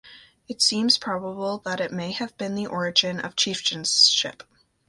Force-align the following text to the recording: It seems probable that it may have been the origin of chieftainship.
It 0.49 0.63
seems 0.63 0.97
probable 0.97 1.59
that 1.59 1.79
it 1.79 1.91
may 1.93 2.11
have 2.11 2.35
been 2.35 2.55
the 2.55 2.65
origin 2.65 3.19
of 3.19 3.35
chieftainship. 3.35 4.41